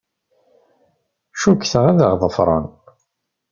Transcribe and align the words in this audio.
Cukkteɣ 1.41 1.85
ad 1.91 1.99
aɣ-ḍefren. 2.07 2.65